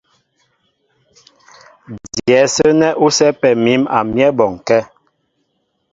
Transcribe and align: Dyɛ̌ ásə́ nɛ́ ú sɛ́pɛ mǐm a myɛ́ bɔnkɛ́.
Dyɛ̌ 2.13 2.41
ásə́ 2.47 2.69
nɛ́ 2.79 2.97
ú 3.05 3.07
sɛ́pɛ 3.17 3.49
mǐm 3.63 3.81
a 3.95 3.97
myɛ́ 4.13 4.29
bɔnkɛ́. 4.37 4.81